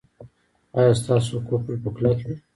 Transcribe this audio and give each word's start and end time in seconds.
ایا 0.77 0.93
ستاسو 1.01 1.33
قفل 1.47 1.75
به 1.83 1.89
کلک 1.95 2.19
وي؟ 2.27 2.35